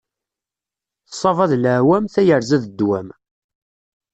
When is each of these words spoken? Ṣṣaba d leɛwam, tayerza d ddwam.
Ṣṣaba 1.11 1.45
d 1.51 1.53
leɛwam, 1.63 2.05
tayerza 2.13 2.57
d 2.63 2.65
ddwam. 2.69 3.07